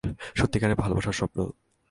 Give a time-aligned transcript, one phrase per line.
[0.35, 1.39] সত্যিকারের ভালবাসার স্বপ্ন।